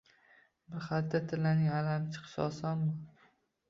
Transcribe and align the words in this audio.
Bir 0.71 0.81
xalta 0.85 1.23
tillaning 1.29 1.71
alami 1.77 2.13
chiqishi 2.19 2.45
osonmi? 2.51 3.01